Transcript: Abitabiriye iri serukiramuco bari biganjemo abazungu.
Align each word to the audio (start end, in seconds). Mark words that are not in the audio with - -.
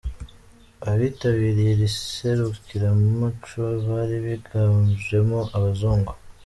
Abitabiriye 0.89 1.71
iri 1.75 1.89
serukiramuco 2.07 3.61
bari 3.91 4.17
biganjemo 4.25 5.39
abazungu. 5.57 6.11